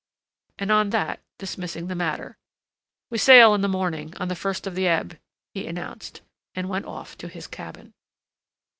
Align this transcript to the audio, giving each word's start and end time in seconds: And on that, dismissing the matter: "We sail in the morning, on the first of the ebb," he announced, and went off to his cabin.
And 0.57 0.71
on 0.71 0.89
that, 0.89 1.21
dismissing 1.37 1.85
the 1.85 1.93
matter: 1.93 2.35
"We 3.11 3.19
sail 3.19 3.53
in 3.53 3.61
the 3.61 3.67
morning, 3.67 4.17
on 4.17 4.29
the 4.29 4.35
first 4.35 4.65
of 4.65 4.73
the 4.73 4.87
ebb," 4.87 5.19
he 5.53 5.67
announced, 5.67 6.21
and 6.55 6.67
went 6.67 6.87
off 6.87 7.15
to 7.19 7.27
his 7.27 7.45
cabin. 7.45 7.93